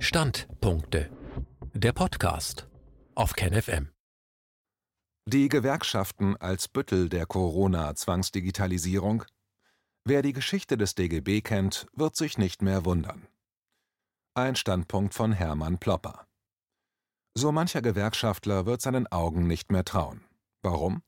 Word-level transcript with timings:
Standpunkte. 0.00 1.10
Der 1.74 1.92
Podcast 1.92 2.68
auf 3.16 3.32
KenFM. 3.32 3.88
Die 5.26 5.48
Gewerkschaften 5.48 6.36
als 6.36 6.68
Büttel 6.68 7.08
der 7.08 7.26
Corona-Zwangsdigitalisierung. 7.26 9.24
Wer 10.04 10.22
die 10.22 10.32
Geschichte 10.32 10.78
des 10.78 10.94
DGB 10.94 11.40
kennt, 11.40 11.88
wird 11.94 12.14
sich 12.14 12.38
nicht 12.38 12.62
mehr 12.62 12.84
wundern. 12.84 13.26
Ein 14.34 14.54
Standpunkt 14.54 15.14
von 15.14 15.32
Hermann 15.32 15.78
Plopper. 15.78 16.28
So 17.34 17.50
mancher 17.50 17.82
Gewerkschaftler 17.82 18.66
wird 18.66 18.80
seinen 18.80 19.08
Augen 19.08 19.48
nicht 19.48 19.72
mehr 19.72 19.84
trauen. 19.84 20.24
Warum? 20.62 21.02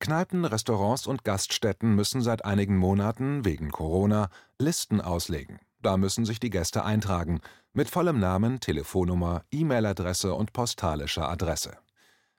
Kneipen, 0.00 0.44
Restaurants 0.44 1.06
und 1.06 1.24
Gaststätten 1.24 1.94
müssen 1.94 2.20
seit 2.20 2.44
einigen 2.44 2.76
Monaten 2.76 3.46
wegen 3.46 3.70
Corona 3.70 4.28
Listen 4.58 5.00
auslegen. 5.00 5.60
Da 5.80 5.96
müssen 5.96 6.24
sich 6.24 6.40
die 6.40 6.50
Gäste 6.50 6.84
eintragen, 6.84 7.40
mit 7.72 7.88
vollem 7.88 8.18
Namen, 8.18 8.60
Telefonnummer, 8.60 9.44
E-Mail-Adresse 9.52 10.34
und 10.34 10.52
postalischer 10.52 11.28
Adresse. 11.28 11.78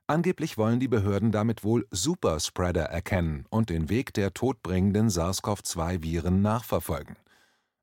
Angeblich 0.07 0.57
wollen 0.57 0.79
die 0.79 0.87
Behörden 0.87 1.31
damit 1.31 1.63
wohl 1.63 1.87
Superspreader 1.91 2.85
erkennen 2.85 3.45
und 3.49 3.69
den 3.69 3.89
Weg 3.89 4.13
der 4.13 4.33
todbringenden 4.33 5.09
SARS-CoV-2-Viren 5.09 6.41
nachverfolgen. 6.41 7.15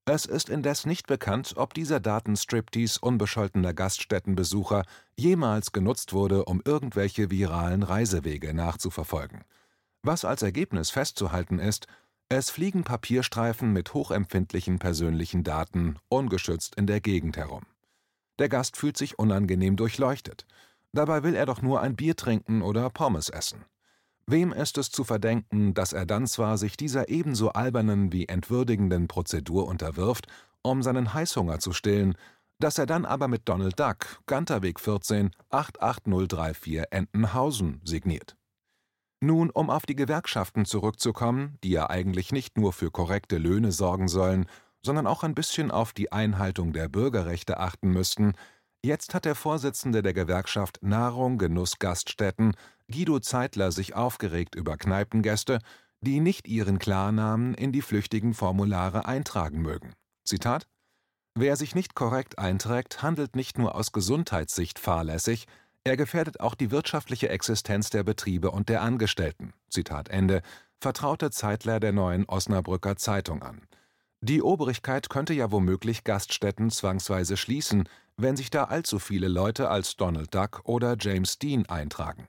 Es 0.06 0.24
ist 0.26 0.48
indes 0.50 0.86
nicht 0.86 1.06
bekannt, 1.06 1.54
ob 1.56 1.72
dieser 1.72 2.00
Datenstriptease 2.00 3.00
unbescholtener 3.00 3.74
Gaststättenbesucher 3.74 4.84
jemals 5.16 5.72
genutzt 5.72 6.12
wurde, 6.12 6.44
um 6.44 6.62
irgendwelche 6.64 7.30
viralen 7.30 7.82
Reisewege 7.82 8.54
nachzuverfolgen. 8.54 9.44
Was 10.02 10.24
als 10.24 10.42
Ergebnis 10.42 10.90
festzuhalten 10.90 11.58
ist, 11.58 11.88
es 12.28 12.50
fliegen 12.50 12.82
Papierstreifen 12.82 13.72
mit 13.72 13.94
hochempfindlichen 13.94 14.78
persönlichen 14.78 15.44
Daten 15.44 15.96
ungeschützt 16.08 16.74
in 16.74 16.86
der 16.86 17.00
Gegend 17.00 17.36
herum. 17.36 17.62
Der 18.38 18.48
Gast 18.48 18.76
fühlt 18.76 18.96
sich 18.96 19.18
unangenehm 19.18 19.76
durchleuchtet. 19.76 20.44
Dabei 20.92 21.22
will 21.22 21.34
er 21.34 21.46
doch 21.46 21.62
nur 21.62 21.80
ein 21.80 21.94
Bier 21.94 22.16
trinken 22.16 22.62
oder 22.62 22.90
Pommes 22.90 23.28
essen. 23.28 23.64
Wem 24.26 24.52
ist 24.52 24.76
es 24.76 24.90
zu 24.90 25.04
verdenken, 25.04 25.72
dass 25.72 25.92
er 25.92 26.04
dann 26.04 26.26
zwar 26.26 26.58
sich 26.58 26.76
dieser 26.76 27.08
ebenso 27.08 27.50
albernen 27.50 28.12
wie 28.12 28.26
entwürdigenden 28.26 29.06
Prozedur 29.06 29.68
unterwirft, 29.68 30.26
um 30.62 30.82
seinen 30.82 31.14
Heißhunger 31.14 31.60
zu 31.60 31.72
stillen, 31.72 32.16
dass 32.58 32.76
er 32.78 32.86
dann 32.86 33.04
aber 33.04 33.28
mit 33.28 33.48
Donald 33.48 33.78
Duck, 33.78 34.20
Ganterweg 34.26 34.80
14, 34.80 35.30
88034 35.50 36.84
Entenhausen 36.90 37.80
signiert. 37.84 38.36
Nun, 39.20 39.50
um 39.50 39.70
auf 39.70 39.86
die 39.86 39.96
Gewerkschaften 39.96 40.66
zurückzukommen, 40.66 41.58
die 41.64 41.70
ja 41.70 41.88
eigentlich 41.88 42.32
nicht 42.32 42.58
nur 42.58 42.72
für 42.72 42.90
korrekte 42.90 43.38
Löhne 43.38 43.72
sorgen 43.72 44.08
sollen, 44.08 44.46
sondern 44.84 45.06
auch 45.06 45.22
ein 45.22 45.34
bisschen 45.34 45.70
auf 45.70 45.92
die 45.92 46.12
Einhaltung 46.12 46.72
der 46.72 46.88
Bürgerrechte 46.88 47.58
achten 47.58 47.90
müssten, 47.90 48.34
jetzt 48.84 49.14
hat 49.14 49.24
der 49.24 49.34
Vorsitzende 49.34 50.02
der 50.02 50.12
Gewerkschaft 50.12 50.78
Nahrung, 50.82 51.38
Genuss, 51.38 51.78
Gaststätten 51.78 52.54
Guido 52.88 53.18
Zeitler 53.18 53.72
sich 53.72 53.96
aufgeregt 53.96 54.54
über 54.54 54.76
Kneipengäste, 54.76 55.58
die 56.02 56.20
nicht 56.20 56.46
ihren 56.46 56.78
Klarnamen 56.78 57.54
in 57.54 57.72
die 57.72 57.82
flüchtigen 57.82 58.34
Formulare 58.34 59.06
eintragen 59.06 59.60
mögen. 59.60 59.94
Zitat 60.24 60.68
Wer 61.38 61.56
sich 61.56 61.74
nicht 61.74 61.94
korrekt 61.94 62.38
einträgt, 62.38 63.02
handelt 63.02 63.36
nicht 63.36 63.58
nur 63.58 63.74
aus 63.74 63.92
Gesundheitssicht 63.92 64.78
fahrlässig, 64.78 65.46
er 65.86 65.96
gefährdet 65.96 66.40
auch 66.40 66.56
die 66.56 66.72
wirtschaftliche 66.72 67.28
Existenz 67.28 67.90
der 67.90 68.02
Betriebe 68.02 68.50
und 68.50 68.68
der 68.68 68.82
Angestellten. 68.82 69.52
Zitat 69.70 70.08
Ende, 70.08 70.42
vertraute 70.80 71.30
Zeitler 71.30 71.78
der 71.78 71.92
neuen 71.92 72.28
Osnabrücker 72.28 72.96
Zeitung 72.96 73.44
an. 73.44 73.62
Die 74.20 74.42
Obrigkeit 74.42 75.08
könnte 75.08 75.32
ja 75.32 75.52
womöglich 75.52 76.02
Gaststätten 76.02 76.70
zwangsweise 76.70 77.36
schließen, 77.36 77.88
wenn 78.16 78.36
sich 78.36 78.50
da 78.50 78.64
allzu 78.64 78.98
viele 78.98 79.28
Leute 79.28 79.70
als 79.70 79.96
Donald 79.96 80.34
Duck 80.34 80.62
oder 80.64 80.96
James 80.98 81.38
Dean 81.38 81.66
eintragen. 81.66 82.26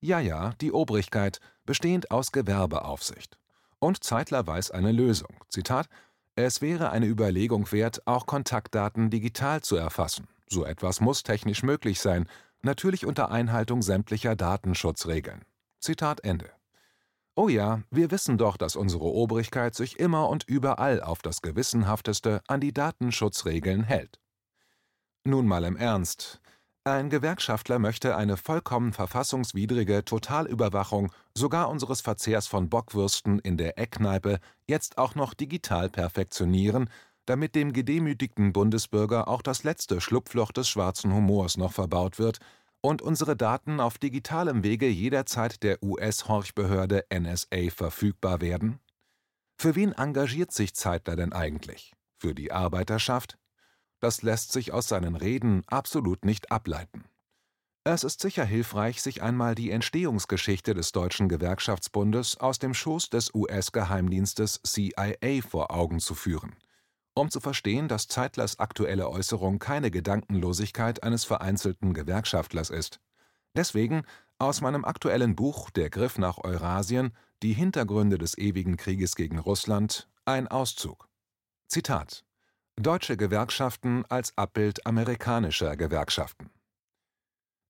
Ja, 0.00 0.18
ja, 0.18 0.54
die 0.62 0.72
Obrigkeit, 0.72 1.40
bestehend 1.66 2.10
aus 2.10 2.32
Gewerbeaufsicht. 2.32 3.36
Und 3.78 4.02
Zeitler 4.02 4.46
weiß 4.46 4.70
eine 4.70 4.92
Lösung. 4.92 5.36
Zitat: 5.48 5.86
Es 6.34 6.62
wäre 6.62 6.90
eine 6.90 7.06
Überlegung 7.06 7.70
wert, 7.72 8.06
auch 8.06 8.24
Kontaktdaten 8.24 9.10
digital 9.10 9.60
zu 9.60 9.76
erfassen. 9.76 10.28
So 10.48 10.64
etwas 10.64 11.02
muss 11.02 11.22
technisch 11.22 11.62
möglich 11.62 12.00
sein, 12.00 12.26
natürlich 12.62 13.06
unter 13.06 13.30
Einhaltung 13.30 13.82
sämtlicher 13.82 14.36
Datenschutzregeln. 14.36 15.44
Zitat 15.78 16.24
Ende. 16.24 16.50
Oh 17.36 17.48
ja, 17.48 17.82
wir 17.90 18.10
wissen 18.10 18.38
doch, 18.38 18.56
dass 18.56 18.76
unsere 18.76 19.04
Obrigkeit 19.04 19.74
sich 19.74 19.98
immer 19.98 20.28
und 20.28 20.44
überall 20.44 21.02
auf 21.02 21.22
das 21.22 21.42
Gewissenhafteste 21.42 22.42
an 22.48 22.60
die 22.60 22.72
Datenschutzregeln 22.72 23.84
hält. 23.84 24.20
Nun 25.24 25.46
mal 25.46 25.64
im 25.64 25.76
Ernst, 25.76 26.40
ein 26.84 27.10
Gewerkschaftler 27.10 27.78
möchte 27.78 28.16
eine 28.16 28.38
vollkommen 28.38 28.94
verfassungswidrige 28.94 30.02
Totalüberwachung 30.02 31.12
sogar 31.34 31.68
unseres 31.68 32.00
Verzehrs 32.00 32.46
von 32.46 32.70
Bockwürsten 32.70 33.38
in 33.38 33.58
der 33.58 33.78
Eckkneipe 33.78 34.40
jetzt 34.66 34.96
auch 34.96 35.14
noch 35.14 35.34
digital 35.34 35.90
perfektionieren, 35.90 36.88
damit 37.30 37.54
dem 37.54 37.72
gedemütigten 37.72 38.52
Bundesbürger 38.52 39.28
auch 39.28 39.40
das 39.40 39.62
letzte 39.62 40.00
Schlupfloch 40.00 40.50
des 40.50 40.68
schwarzen 40.68 41.14
Humors 41.14 41.56
noch 41.56 41.72
verbaut 41.72 42.18
wird 42.18 42.40
und 42.80 43.02
unsere 43.02 43.36
Daten 43.36 43.78
auf 43.78 43.98
digitalem 43.98 44.64
Wege 44.64 44.88
jederzeit 44.88 45.62
der 45.62 45.80
US-Horchbehörde 45.80 47.04
NSA 47.08 47.70
verfügbar 47.70 48.40
werden? 48.40 48.80
Für 49.56 49.76
wen 49.76 49.92
engagiert 49.92 50.50
sich 50.50 50.74
Zeitler 50.74 51.14
denn 51.14 51.32
eigentlich? 51.32 51.92
Für 52.18 52.34
die 52.34 52.50
Arbeiterschaft? 52.50 53.38
Das 54.00 54.22
lässt 54.22 54.50
sich 54.50 54.72
aus 54.72 54.88
seinen 54.88 55.14
Reden 55.14 55.62
absolut 55.68 56.24
nicht 56.24 56.50
ableiten. 56.50 57.04
Es 57.84 58.02
ist 58.02 58.20
sicher 58.20 58.44
hilfreich, 58.44 59.00
sich 59.00 59.22
einmal 59.22 59.54
die 59.54 59.70
Entstehungsgeschichte 59.70 60.74
des 60.74 60.90
Deutschen 60.90 61.28
Gewerkschaftsbundes 61.28 62.38
aus 62.38 62.58
dem 62.58 62.74
Schoß 62.74 63.08
des 63.08 63.32
US-Geheimdienstes 63.32 64.60
CIA 64.64 65.42
vor 65.48 65.70
Augen 65.70 66.00
zu 66.00 66.16
führen, 66.16 66.56
um 67.14 67.30
zu 67.30 67.40
verstehen, 67.40 67.88
dass 67.88 68.08
Zeitlers 68.08 68.58
aktuelle 68.58 69.08
Äußerung 69.08 69.58
keine 69.58 69.90
Gedankenlosigkeit 69.90 71.02
eines 71.02 71.24
vereinzelten 71.24 71.94
Gewerkschaftlers 71.94 72.70
ist. 72.70 73.00
Deswegen 73.54 74.02
aus 74.38 74.60
meinem 74.60 74.84
aktuellen 74.84 75.36
Buch 75.36 75.70
Der 75.70 75.90
Griff 75.90 76.18
nach 76.18 76.38
Eurasien 76.38 77.12
Die 77.42 77.52
Hintergründe 77.52 78.18
des 78.18 78.38
ewigen 78.38 78.76
Krieges 78.76 79.16
gegen 79.16 79.38
Russland 79.38 80.08
ein 80.24 80.48
Auszug. 80.48 81.08
Zitat 81.66 82.24
Deutsche 82.76 83.16
Gewerkschaften 83.16 84.04
als 84.08 84.36
Abbild 84.38 84.86
amerikanischer 84.86 85.76
Gewerkschaften. 85.76 86.50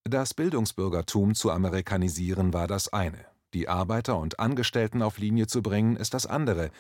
Das 0.05 0.35
Bildungsbürgertum 0.35 1.35
zu 1.35 1.51
amerikanisieren 1.51 2.53
war 2.53 2.67
das 2.67 2.93
eine, 2.93 3.27
die 3.53 3.69
Arbeiter 3.69 4.19
und 4.19 4.39
Angestellten 4.39 5.03
auf 5.03 5.19
Linie 5.19 5.47
zu 5.47 5.63
bringen 5.63 5.97
ist 5.97 6.15
das 6.15 6.27
andere. 6.27 6.71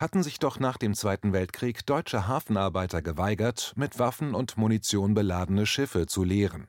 Hatten 0.00 0.22
sich 0.22 0.38
doch 0.38 0.58
nach 0.58 0.78
dem 0.78 0.94
Zweiten 0.94 1.34
Weltkrieg 1.34 1.84
deutsche 1.84 2.26
Hafenarbeiter 2.26 3.02
geweigert, 3.02 3.74
mit 3.76 3.98
Waffen 3.98 4.34
und 4.34 4.56
Munition 4.56 5.12
beladene 5.12 5.66
Schiffe 5.66 6.06
zu 6.06 6.24
leeren. 6.24 6.68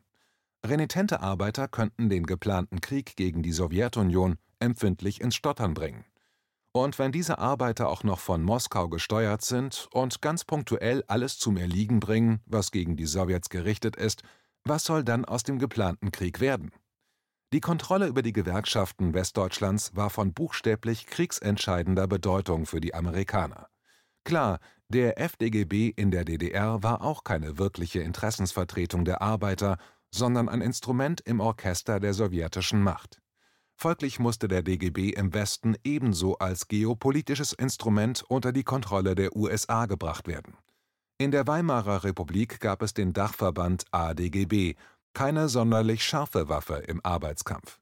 Renitente 0.65 1.21
Arbeiter 1.21 1.69
könnten 1.69 2.09
den 2.09 2.25
geplanten 2.25 2.81
Krieg 2.81 3.15
gegen 3.15 3.41
die 3.41 3.53
Sowjetunion 3.53 4.37
empfindlich 4.59 5.21
ins 5.21 5.35
Stottern 5.35 5.73
bringen. 5.73 6.03
Und 6.73 6.99
wenn 6.99 7.13
diese 7.13 7.39
Arbeiter 7.39 7.87
auch 7.87 8.03
noch 8.03 8.19
von 8.19 8.43
Moskau 8.43 8.89
gesteuert 8.89 9.43
sind 9.43 9.87
und 9.93 10.21
ganz 10.21 10.43
punktuell 10.43 11.05
alles 11.07 11.39
zum 11.39 11.55
Erliegen 11.55 12.01
bringen, 12.01 12.41
was 12.45 12.71
gegen 12.71 12.97
die 12.97 13.05
Sowjets 13.05 13.47
gerichtet 13.47 13.95
ist, 13.95 14.23
was 14.65 14.83
soll 14.83 15.05
dann 15.05 15.23
aus 15.23 15.43
dem 15.43 15.57
geplanten 15.57 16.11
Krieg 16.11 16.41
werden? 16.41 16.71
Die 17.53 17.59
Kontrolle 17.59 18.07
über 18.07 18.21
die 18.21 18.31
Gewerkschaften 18.31 19.13
Westdeutschlands 19.13 19.93
war 19.93 20.09
von 20.09 20.33
buchstäblich 20.33 21.05
kriegsentscheidender 21.05 22.07
Bedeutung 22.07 22.65
für 22.65 22.79
die 22.79 22.93
Amerikaner. 22.93 23.67
Klar, 24.23 24.59
der 24.87 25.19
FDGB 25.19 25.89
in 25.89 26.11
der 26.11 26.23
DDR 26.23 26.81
war 26.81 27.01
auch 27.01 27.25
keine 27.25 27.57
wirkliche 27.57 27.99
Interessensvertretung 27.99 29.03
der 29.03 29.21
Arbeiter, 29.21 29.77
sondern 30.11 30.47
ein 30.47 30.61
Instrument 30.61 31.19
im 31.21 31.41
Orchester 31.41 31.99
der 31.99 32.13
sowjetischen 32.13 32.81
Macht. 32.81 33.21
Folglich 33.75 34.19
musste 34.19 34.47
der 34.47 34.63
DGB 34.63 35.09
im 35.09 35.33
Westen 35.33 35.75
ebenso 35.83 36.37
als 36.37 36.69
geopolitisches 36.69 37.51
Instrument 37.51 38.23
unter 38.29 38.53
die 38.53 38.63
Kontrolle 38.63 39.15
der 39.15 39.35
USA 39.35 39.87
gebracht 39.87 40.27
werden. 40.27 40.55
In 41.17 41.31
der 41.31 41.47
Weimarer 41.47 42.03
Republik 42.03 42.59
gab 42.61 42.81
es 42.81 42.93
den 42.93 43.11
Dachverband 43.11 43.85
ADGB, 43.91 44.75
keine 45.13 45.49
sonderlich 45.49 46.03
scharfe 46.03 46.49
Waffe 46.49 46.75
im 46.75 46.99
Arbeitskampf. 47.03 47.79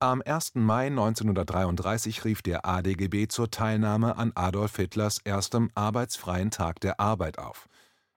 Am 0.00 0.20
1. 0.20 0.56
Mai 0.56 0.86
1933 0.86 2.24
rief 2.24 2.42
der 2.42 2.66
ADGB 2.66 3.28
zur 3.28 3.50
Teilnahme 3.50 4.16
an 4.16 4.32
Adolf 4.34 4.76
Hitlers 4.76 5.18
erstem 5.22 5.70
arbeitsfreien 5.76 6.50
Tag 6.50 6.80
der 6.80 6.98
Arbeit 6.98 7.38
auf. 7.38 7.68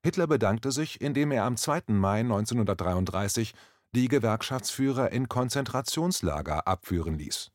Hitler 0.04 0.28
bedankte 0.28 0.72
sich, 0.72 1.00
indem 1.02 1.32
er 1.32 1.44
am 1.46 1.58
2. 1.58 1.84
Mai 1.90 2.22
1933 2.22 3.54
die 3.92 4.08
Gewerkschaftsführer 4.08 5.12
in 5.12 5.30
Konzentrationslager 5.30 6.68
abführen 6.68 7.18
ließ. 7.18 7.52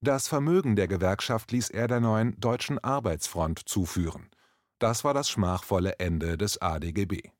Das 0.00 0.28
Vermögen 0.28 0.76
der 0.76 0.86
Gewerkschaft 0.86 1.50
ließ 1.50 1.70
er 1.70 1.88
der 1.88 2.00
neuen 2.00 2.38
Deutschen 2.38 2.78
Arbeitsfront 2.78 3.60
zuführen. 3.68 4.28
Das 4.78 5.02
war 5.02 5.14
das 5.14 5.30
schmachvolle 5.30 5.98
Ende 5.98 6.36
des 6.36 6.60
ADGB. 6.60 7.30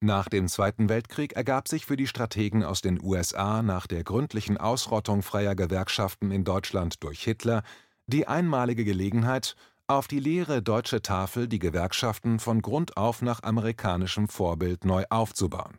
Nach 0.00 0.28
dem 0.28 0.46
Zweiten 0.48 0.90
Weltkrieg 0.90 1.32
ergab 1.32 1.68
sich 1.68 1.86
für 1.86 1.96
die 1.96 2.06
Strategen 2.06 2.62
aus 2.62 2.82
den 2.82 3.02
USA 3.02 3.62
nach 3.62 3.86
der 3.86 4.04
gründlichen 4.04 4.58
Ausrottung 4.58 5.22
freier 5.22 5.54
Gewerkschaften 5.54 6.30
in 6.30 6.44
Deutschland 6.44 7.02
durch 7.02 7.22
Hitler 7.22 7.62
die 8.06 8.28
einmalige 8.28 8.84
Gelegenheit, 8.84 9.56
auf 9.88 10.06
die 10.06 10.20
leere 10.20 10.62
deutsche 10.62 11.00
Tafel 11.00 11.48
die 11.48 11.58
Gewerkschaften 11.58 12.40
von 12.40 12.60
Grund 12.60 12.96
auf 12.96 13.22
nach 13.22 13.42
amerikanischem 13.42 14.28
Vorbild 14.28 14.84
neu 14.84 15.04
aufzubauen. 15.10 15.78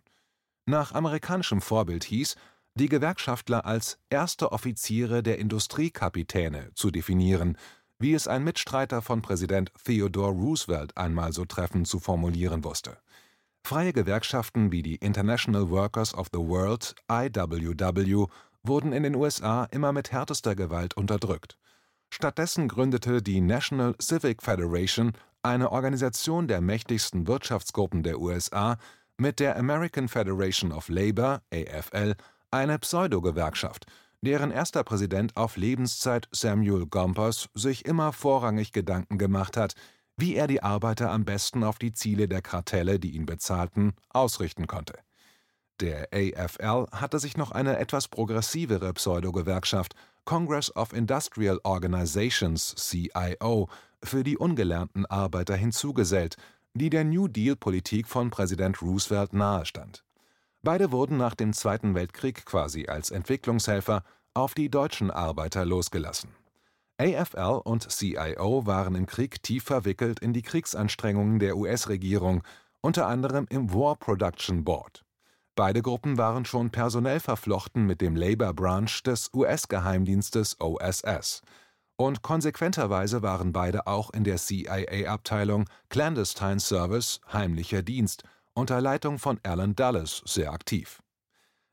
Nach 0.66 0.94
amerikanischem 0.94 1.62
Vorbild 1.62 2.04
hieß, 2.04 2.36
die 2.74 2.90
Gewerkschaftler 2.90 3.66
als 3.66 4.00
„erste 4.10 4.52
Offiziere 4.52 5.24
der 5.24 5.38
Industriekapitäne 5.40 6.72
“zu 6.74 6.90
definieren, 6.90 7.58
wie 8.00 8.14
es 8.14 8.28
ein 8.28 8.44
Mitstreiter 8.44 9.02
von 9.02 9.22
Präsident 9.22 9.72
Theodore 9.84 10.32
Roosevelt 10.32 10.98
einmal 10.98 11.34
so 11.34 11.46
treffend 11.46 11.88
zu 11.88 12.00
formulieren 12.00 12.64
wusste. 12.64 12.98
Freie 13.68 13.92
Gewerkschaften 13.92 14.72
wie 14.72 14.82
die 14.82 14.96
International 14.96 15.70
Workers 15.70 16.14
of 16.14 16.28
the 16.32 16.40
World 16.40 16.96
(IWW) 17.10 18.28
wurden 18.64 18.94
in 18.94 19.04
den 19.04 19.14
USA 19.14 19.66
immer 19.72 19.92
mit 19.92 20.14
härtester 20.14 20.56
Gewalt 20.56 20.96
unterdrückt. 20.96 21.58
Stattdessen 22.10 22.70
gründete 22.70 23.22
die 23.22 23.42
National 23.42 23.94
Civic 24.02 24.42
Federation, 24.42 25.12
eine 25.44 25.70
Organisation 25.74 26.48
der 26.48 26.62
mächtigsten 26.62 27.28
Wirtschaftsgruppen 27.28 28.04
der 28.04 28.22
USA, 28.22 28.78
mit 29.18 29.42
der 29.42 29.58
American 29.58 30.08
Federation 30.08 30.72
of 30.72 30.88
Labor 30.88 31.42
(AFL) 31.52 32.16
eine 32.52 32.80
Pseudo-Gewerkschaft, 32.80 33.86
deren 34.22 34.52
erster 34.52 34.86
Präsident 34.86 35.36
auf 35.36 35.58
Lebenszeit 35.58 36.30
Samuel 36.32 36.86
Gompers 36.86 37.50
sich 37.54 37.84
immer 37.84 38.14
vorrangig 38.14 38.72
Gedanken 38.72 39.18
gemacht 39.18 39.58
hat, 39.58 39.76
wie 40.18 40.36
er 40.36 40.48
die 40.48 40.64
Arbeiter 40.64 41.12
am 41.12 41.26
besten 41.26 41.64
auf 41.64 41.78
die 41.78 41.94
Ziele 41.94 42.28
der 42.28 42.42
Kartelle, 42.42 43.00
die 43.00 43.12
ihn 43.12 43.26
bezahlten, 43.26 43.94
ausrichten 44.10 44.68
konnte. 44.68 44.96
Der 45.80 46.10
AFL 46.12 46.88
hatte 46.92 47.20
sich 47.20 47.38
noch 47.38 47.52
eine 47.52 47.78
etwas 47.78 48.08
progressivere 48.08 48.94
Pseudo-Gewerkschaft 48.94 49.94
Congress 50.26 50.76
of 50.76 50.92
Industrial 50.92 51.60
Organizations 51.64 52.76
(CIO) 52.76 53.70
für 54.04 54.24
die 54.24 54.38
ungelernten 54.38 55.06
Arbeiter 55.06 55.56
hinzugesellt, 55.56 56.36
die 56.74 56.90
der 56.90 57.04
New-Deal-Politik 57.04 58.08
von 58.08 58.32
Präsident 58.32 58.82
Roosevelt 58.82 59.34
nahestand. 59.34 60.04
Beide 60.64 60.92
wurden 60.92 61.18
nach 61.18 61.36
dem 61.36 61.54
Zweiten 61.54 61.94
Weltkrieg 61.94 62.46
quasi 62.46 62.88
als 62.88 63.12
Entwicklungshelfer 63.12 64.04
auf 64.34 64.54
die 64.54 64.70
deutschen 64.70 65.12
Arbeiter 65.12 65.64
losgelassen. 65.64 66.30
AFL 67.00 67.62
und 67.64 67.92
CIO 67.92 68.66
waren 68.66 68.96
im 68.96 69.06
Krieg 69.06 69.44
tief 69.44 69.64
verwickelt 69.64 70.20
in 70.20 70.34
die 70.34 70.42
Kriegsanstrengungen 70.42 71.40
der 71.40 71.56
US-Regierung, 71.58 72.44
unter 72.82 73.08
anderem 73.08 73.46
im 73.50 73.74
War 73.74 73.96
Production 73.96 74.64
Board 74.64 75.04
Beide 75.58 75.82
Gruppen 75.82 76.20
waren 76.20 76.46
schon 76.46 76.70
personell 76.70 77.20
verflochten 77.20 77.88
mit 77.88 78.00
dem 78.00 78.16
Labor 78.16 78.54
Branch 78.54 79.02
des 79.04 79.32
US-Geheimdienstes 79.34 80.62
OSS. 80.62 81.42
Und 81.96 82.22
konsequenterweise 82.22 83.24
waren 83.24 83.54
beide 83.54 83.88
auch 83.88 84.12
in 84.12 84.24
der 84.24 84.38
CIA-Abteilung 84.38 85.66
Clandestine 85.90 86.60
Service 86.60 87.22
(Heimlicher 87.34 87.82
Dienst) 87.82 88.24
unter 88.54 88.82
Leitung 88.82 89.18
von 89.18 89.40
Alan 89.42 89.76
Dulles 89.76 90.22
sehr 90.26 90.52
aktiv. 90.52 91.02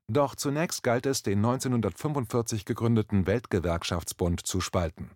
Doch 0.09 0.35
zunächst 0.35 0.83
galt 0.83 1.06
es, 1.06 1.23
den 1.23 1.39
1945 1.39 2.65
gegründeten 2.65 3.27
Weltgewerkschaftsbund 3.27 4.47
zu 4.47 4.61
spalten. 4.61 5.11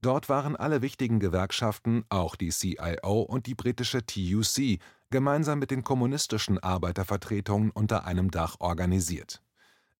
Dort 0.00 0.28
waren 0.28 0.56
alle 0.56 0.82
wichtigen 0.82 1.20
Gewerkschaften, 1.20 2.04
auch 2.08 2.34
die 2.34 2.48
CIO 2.48 3.22
und 3.22 3.46
die 3.46 3.54
britische 3.54 4.04
TUC 4.04 4.80
gemeinsam 5.10 5.60
mit 5.60 5.70
den 5.70 5.84
kommunistischen 5.84 6.58
Arbeitervertretungen 6.58 7.70
unter 7.70 8.04
einem 8.04 8.32
Dach 8.32 8.56
organisiert. 8.58 9.42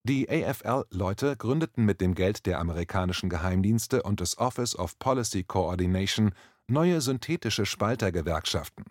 Die 0.03 0.29
AFL-Leute 0.29 1.37
gründeten 1.37 1.85
mit 1.85 2.00
dem 2.00 2.17
Geld 2.17 2.47
der 2.47 2.59
amerikanischen 2.59 3.29
Geheimdienste 3.29 4.03
und 4.03 4.19
des 4.19 4.37
Office 4.39 4.75
of 4.75 4.99
Policy 4.99 5.44
Coordination 5.44 6.35
neue 6.67 7.00
synthetische 7.00 7.65
Spaltergewerkschaften, 7.65 8.87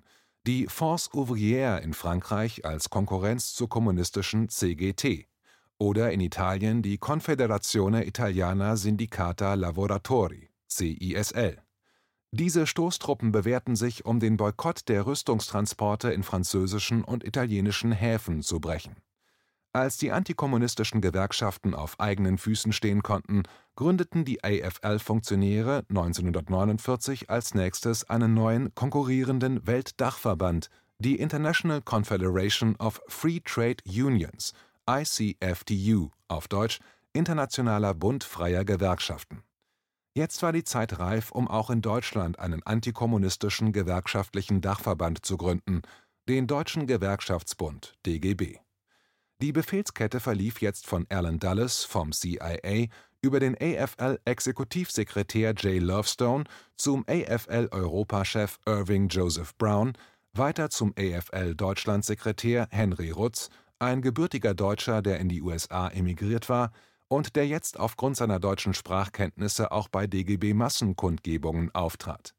die 0.47 0.67
Force 0.67 1.11
Ouvrière 1.11 1.79
in 1.79 1.93
Frankreich 1.93 2.63
als 2.63 2.89
Konkurrenz 2.89 3.53
zur 3.53 3.67
kommunistischen 3.67 4.47
CGT 4.47 5.27
oder 5.81 6.11
in 6.11 6.21
Italien 6.21 6.83
die 6.83 6.99
Confederazione 6.99 8.05
Italiana 8.05 8.75
Sindicata 8.75 9.55
Lavoratori 9.55 10.49
(CISL 10.69 11.57
diese 12.33 12.65
Stoßtruppen 12.65 13.33
bewährten 13.33 13.75
sich, 13.75 14.05
um 14.05 14.21
den 14.21 14.37
Boykott 14.37 14.87
der 14.87 15.05
Rüstungstransporte 15.05 16.13
in 16.13 16.23
französischen 16.23 17.03
und 17.03 17.25
italienischen 17.25 17.91
Häfen 17.91 18.41
zu 18.41 18.61
brechen. 18.61 18.95
Als 19.73 19.97
die 19.97 20.13
antikommunistischen 20.13 21.01
Gewerkschaften 21.01 21.73
auf 21.75 21.99
eigenen 21.99 22.37
Füßen 22.37 22.71
stehen 22.71 23.03
konnten, 23.03 23.43
gründeten 23.75 24.23
die 24.23 24.41
AFL-Funktionäre 24.45 25.83
1949 25.89 27.29
als 27.29 27.53
nächstes 27.53 28.09
einen 28.09 28.33
neuen, 28.33 28.73
konkurrierenden 28.75 29.67
Weltdachverband, 29.67 30.69
die 30.99 31.17
International 31.17 31.81
Confederation 31.81 32.77
of 32.77 33.01
Free 33.09 33.41
Trade 33.43 33.83
Unions 33.85 34.53
(ICFTU, 34.91 36.09
auf 36.27 36.49
Deutsch 36.49 36.79
Internationaler 37.13 37.93
Bund 37.93 38.25
freier 38.25 38.65
Gewerkschaften 38.65 39.41
Jetzt 40.13 40.43
war 40.43 40.51
die 40.51 40.65
Zeit 40.65 40.99
reif, 40.99 41.31
um 41.31 41.47
auch 41.47 41.69
in 41.69 41.81
Deutschland 41.81 42.37
einen 42.37 42.61
antikommunistischen 42.63 43.71
gewerkschaftlichen 43.71 44.59
Dachverband 44.59 45.25
zu 45.25 45.37
gründen, 45.37 45.83
den 46.27 46.47
Deutschen 46.47 46.87
Gewerkschaftsbund 46.87 47.93
(DGB). 48.05 48.57
Die 49.41 49.53
Befehlskette 49.53 50.19
verlief 50.19 50.59
jetzt 50.59 50.85
von 50.85 51.05
Alan 51.09 51.39
Dulles 51.39 51.85
vom 51.85 52.11
CIA 52.11 52.87
über 53.21 53.39
den 53.39 53.55
AFL-Exekutivsekretär 53.55 55.53
Jay 55.57 55.79
Lovestone 55.79 56.43
zum 56.75 57.05
AFL-Europachef 57.07 58.59
Irving 58.65 59.07
Joseph 59.07 59.55
Brown, 59.57 59.93
weiter 60.33 60.69
zum 60.69 60.93
AFL-Deutschlandsekretär 60.97 62.67
Henry 62.69 63.11
Rutz, 63.11 63.49
ein 63.81 64.01
gebürtiger 64.01 64.53
Deutscher, 64.53 65.01
der 65.01 65.19
in 65.19 65.29
die 65.29 65.41
USA 65.41 65.87
emigriert 65.87 66.49
war 66.49 66.71
und 67.07 67.35
der 67.35 67.47
jetzt 67.47 67.79
aufgrund 67.79 68.15
seiner 68.15 68.39
deutschen 68.39 68.73
Sprachkenntnisse 68.73 69.71
auch 69.71 69.89
bei 69.89 70.07
DGB-Massenkundgebungen 70.07 71.73
auftrat. 71.73 72.33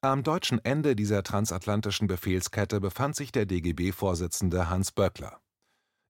Am 0.00 0.22
deutschen 0.22 0.64
Ende 0.64 0.94
dieser 0.94 1.24
transatlantischen 1.24 2.06
Befehlskette 2.06 2.80
befand 2.80 3.16
sich 3.16 3.32
der 3.32 3.46
DGB-Vorsitzende 3.46 4.70
Hans 4.70 4.92
Böckler. 4.92 5.40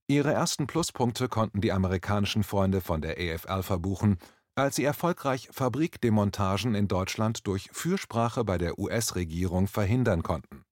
Ihre 0.08 0.32
ersten 0.32 0.67
Pluspunkte 0.67 1.29
konnten 1.29 1.60
die 1.60 1.72
amerikanischen 1.72 2.43
Freunde 2.43 2.81
von 2.81 3.00
der 3.00 3.19
EFL 3.19 3.62
verbuchen, 3.62 4.19
als 4.55 4.77
sie 4.77 4.84
erfolgreich 4.84 5.48
Fabrikdemontagen 5.53 6.74
in 6.74 6.88
Deutschland 6.88 7.46
durch 7.46 7.70
Fürsprache 7.72 8.44
bei 8.44 8.58
der 8.58 8.79
US-Regierung 8.79 9.69
verhindern 9.69 10.22
konnten. 10.22 10.65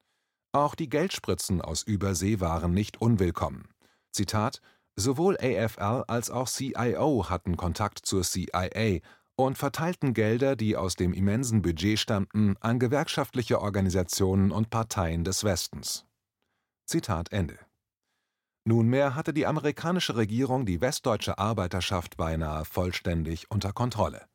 Auch 0.53 0.75
die 0.75 0.89
Geldspritzen 0.89 1.61
aus 1.61 1.83
Übersee 1.83 2.41
waren 2.41 2.73
nicht 2.73 3.01
unwillkommen. 3.01 3.69
Zitat 4.17 4.63
Sowohl 4.99 5.37
AFL 5.37 6.05
als 6.09 6.31
auch 6.31 6.49
CIO 6.49 7.29
hatten 7.29 7.59
Kontakt 7.59 7.99
zur 8.07 8.23
CIA 8.23 9.01
und 9.37 9.59
verteilten 9.59 10.15
Gelder, 10.15 10.57
die 10.57 10.75
aus 10.75 10.95
dem 10.95 11.13
immensen 11.13 11.61
Budget 11.61 11.99
stammten, 11.99 12.57
an 12.61 12.79
gewerkschaftliche 12.79 13.61
Organisationen 13.61 14.53
und 14.53 14.71
Parteien 14.71 15.23
des 15.23 15.45
Westens. 15.45 16.07
Zitat 16.87 17.31
Ende. 17.31 17.59
Nunmehr 18.65 19.15
hatte 19.15 19.35
die 19.35 19.45
amerikanische 19.45 20.17
Regierung 20.17 20.65
die 20.65 20.81
westdeutsche 20.81 21.37
Arbeiterschaft 21.37 22.17
beinahe 22.17 22.65
vollständig 22.65 23.51
unter 23.51 23.75
Kontrolle. 23.75 24.27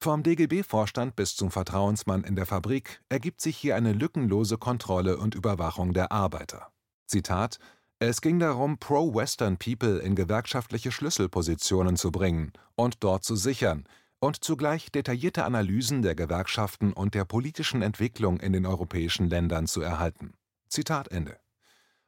Vom 0.00 0.22
DGB-Vorstand 0.22 1.16
bis 1.16 1.36
zum 1.36 1.50
Vertrauensmann 1.50 2.24
in 2.24 2.34
der 2.34 2.46
Fabrik 2.46 3.02
ergibt 3.10 3.42
sich 3.42 3.58
hier 3.58 3.76
eine 3.76 3.92
lückenlose 3.92 4.56
Kontrolle 4.56 5.18
und 5.18 5.34
Überwachung 5.34 5.92
der 5.92 6.12
Arbeiter. 6.12 6.72
Zitat 7.06 7.58
es 8.00 8.20
ging 8.20 8.38
darum, 8.38 8.78
Pro-Western 8.78 9.56
People 9.56 9.98
in 9.98 10.14
gewerkschaftliche 10.14 10.92
Schlüsselpositionen 10.92 11.96
zu 11.96 12.12
bringen 12.12 12.52
und 12.76 13.02
dort 13.02 13.24
zu 13.24 13.34
sichern 13.34 13.84
und 14.20 14.44
zugleich 14.44 14.90
detaillierte 14.90 15.44
Analysen 15.44 16.02
der 16.02 16.14
Gewerkschaften 16.14 16.92
und 16.92 17.14
der 17.14 17.24
politischen 17.24 17.82
Entwicklung 17.82 18.38
in 18.40 18.52
den 18.52 18.66
europäischen 18.66 19.28
Ländern 19.28 19.66
zu 19.66 19.80
erhalten. 19.80 20.34
Zitat 20.68 21.08
Ende. 21.08 21.36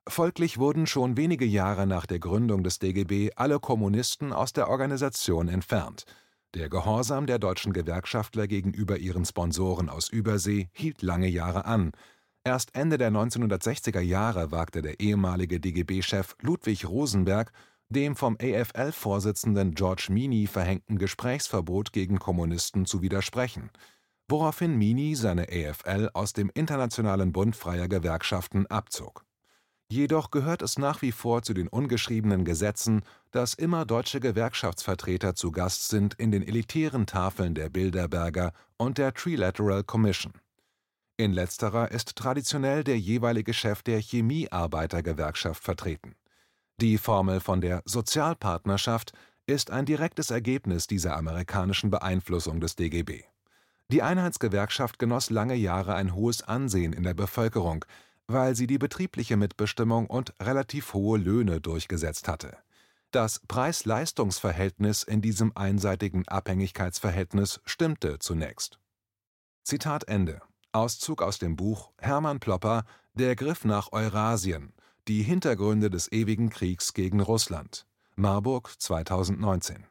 Folglich 0.09 0.59
wurden 0.59 0.87
schon 0.87 1.16
wenige 1.16 1.44
Jahre 1.44 1.87
nach 1.87 2.06
der 2.06 2.18
Gründung 2.18 2.64
des 2.64 2.78
DGB 2.78 3.30
alle 3.37 3.61
Kommunisten 3.61 4.32
aus 4.32 4.52
der 4.52 4.68
Organisation 4.68 5.49
entfernt. 5.49 6.04
Der 6.54 6.68
Gehorsam 6.68 7.26
der 7.26 7.38
deutschen 7.38 7.73
Gewerkschaftler 7.73 8.49
gegenüber 8.49 8.99
ihren 8.99 9.25
Sponsoren 9.25 9.88
aus 9.88 10.09
Übersee 10.09 10.68
hielt 10.73 11.02
lange 11.02 11.28
Jahre 11.28 11.64
an, 11.64 11.92
Erst 12.44 12.75
Ende 12.75 12.97
der 12.97 13.11
1960er 13.11 14.00
Jahre 14.00 14.50
wagte 14.50 14.80
der 14.80 14.99
ehemalige 14.99 15.61
DGB-Chef 15.61 16.37
Ludwig 16.40 16.88
Rosenberg 16.88 17.52
dem 17.90 18.14
vom 18.16 18.37
AFL-Vorsitzenden 18.40 19.75
George 19.75 20.06
Meany 20.11 20.47
verhängten 20.47 20.97
Gesprächsverbot 20.97 21.92
gegen 21.92 22.18
Kommunisten 22.18 22.87
zu 22.87 23.02
widersprechen, 23.02 23.70
woraufhin 24.28 24.78
Meany 24.78 25.16
seine 25.16 25.49
AFL 25.50 26.09
aus 26.14 26.32
dem 26.32 26.50
Internationalen 26.54 27.32
Bund 27.32 27.56
freier 27.56 27.88
Gewerkschaften 27.88 28.66
abzog. 28.66 29.25
Jedoch 29.90 30.30
gehört 30.30 30.62
es 30.62 30.78
nach 30.78 31.02
wie 31.02 31.11
vor 31.11 31.42
zu 31.42 31.52
den 31.52 31.66
ungeschriebenen 31.66 32.44
Gesetzen, 32.44 33.02
dass 33.32 33.54
immer 33.54 33.85
deutsche 33.85 34.20
Gewerkschaftsvertreter 34.20 35.35
zu 35.35 35.50
Gast 35.50 35.88
sind 35.88 36.14
in 36.14 36.30
den 36.30 36.47
elitären 36.47 37.06
Tafeln 37.06 37.56
der 37.56 37.70
Bilderberger 37.70 38.52
und 38.76 38.99
der 38.99 39.12
Trilateral 39.12 39.82
Commission. 39.82 40.32
In 41.21 41.35
letzterer 41.35 41.91
ist 41.91 42.17
traditionell 42.17 42.83
der 42.83 42.99
jeweilige 42.99 43.53
Chef 43.53 43.83
der 43.83 44.00
Chemiearbeitergewerkschaft 44.00 45.62
vertreten. 45.62 46.17
Die 46.81 46.97
Formel 46.97 47.41
von 47.41 47.61
der 47.61 47.83
Sozialpartnerschaft 47.85 49.12
ist 49.45 49.71
ein 49.71 49.85
direktes 49.85 50.31
Ergebnis 50.31 50.87
dieser 50.87 51.19
amerikanischen 51.19 51.91
Beeinflussung 51.91 52.59
des 52.59 52.75
DGB. 52.75 53.25
Die 53.93 54.00
Einheitsgewerkschaft 54.00 54.99
genoss 54.99 55.29
lange 55.29 55.57
Jahre 55.57 55.95
ein 55.95 56.15
hohes 56.15 56.41
Ansehen 56.41 56.95
in 56.95 57.03
der 57.03 57.12
Bevölkerung, 57.12 57.85
weil 58.27 58.57
sie 58.57 58.67
die 58.67 58.79
betriebliche 58.79 59.37
Mitbestimmung 59.37 60.07
und 60.07 60.33
relativ 60.41 60.95
hohe 60.95 61.19
Löhne 61.19 61.61
durchgesetzt 61.61 62.29
hatte. 62.29 62.57
Das 63.11 63.43
Preis-Leistungs-Verhältnis 63.47 65.03
in 65.03 65.21
diesem 65.21 65.55
einseitigen 65.55 66.27
Abhängigkeitsverhältnis 66.27 67.61
stimmte 67.67 68.19
zunächst. 68.21 68.79
Zitat 69.65 70.09
Ende. 70.09 70.41
Auszug 70.73 71.21
aus 71.21 71.39
dem 71.39 71.57
Buch 71.57 71.91
Hermann 71.99 72.39
Plopper 72.39 72.85
Der 73.15 73.35
Griff 73.35 73.65
nach 73.65 73.91
Eurasien. 73.91 74.73
Die 75.09 75.23
Hintergründe 75.23 75.91
des 75.91 76.12
ewigen 76.12 76.49
Kriegs 76.49 76.95
gegen 76.95 77.21
Russland. 77.21 77.87
Marburg 78.15 78.71
2019 78.79 79.87